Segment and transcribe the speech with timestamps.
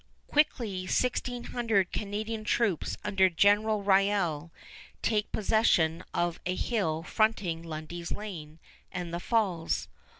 [0.25, 4.49] Quickly sixteen hundred Canadian troops under General Riall
[5.03, 8.57] take possession of a hill fronting Lundy's Lane
[8.91, 9.87] and the Falls.